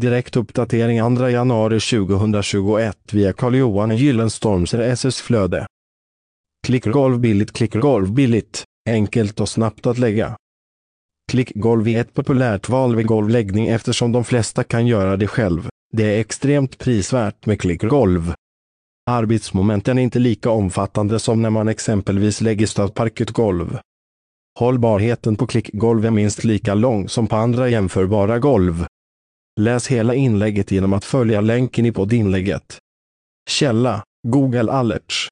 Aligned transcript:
Direkt 0.00 0.36
uppdatering 0.36 1.16
2 1.16 1.28
januari 1.28 1.80
2021 1.80 2.96
via 3.12 3.32
Carl-Johan 3.32 3.96
Gyllenstorms 3.96 4.74
RSS-flöde. 4.74 5.66
Klickgolv 6.66 7.20
billigt 7.20 7.52
Klickgolv 7.52 8.12
billigt, 8.12 8.64
enkelt 8.90 9.40
och 9.40 9.48
snabbt 9.48 9.86
att 9.86 9.98
lägga. 9.98 10.36
Klickgolv 11.32 11.88
är 11.88 12.00
ett 12.00 12.14
populärt 12.14 12.68
val 12.68 12.96
vid 12.96 13.06
golvläggning 13.06 13.66
eftersom 13.68 14.12
de 14.12 14.24
flesta 14.24 14.64
kan 14.64 14.86
göra 14.86 15.16
det 15.16 15.26
själv. 15.26 15.68
Det 15.92 16.04
är 16.04 16.20
extremt 16.20 16.78
prisvärt 16.78 17.46
med 17.46 17.60
klickgolv. 17.60 18.34
Arbetsmomenten 19.10 19.98
är 19.98 20.02
inte 20.02 20.18
lika 20.18 20.50
omfattande 20.50 21.18
som 21.18 21.42
när 21.42 21.50
man 21.50 21.68
exempelvis 21.68 22.40
lägger 22.40 22.66
stödparketgolv. 22.66 23.78
Hållbarheten 24.58 25.36
på 25.36 25.46
klickgolv 25.46 26.06
är 26.06 26.10
minst 26.10 26.44
lika 26.44 26.74
lång 26.74 27.08
som 27.08 27.26
på 27.26 27.36
andra 27.36 27.68
jämförbara 27.68 28.38
golv. 28.38 28.86
Läs 29.60 29.86
hela 29.88 30.14
inlägget 30.14 30.70
genom 30.70 30.92
att 30.92 31.04
följa 31.04 31.40
länken 31.40 31.86
i 31.86 31.92
poddinlägget. 31.92 32.78
Källa 33.50 34.02
Google 34.28 34.72
Alerts 34.72 35.28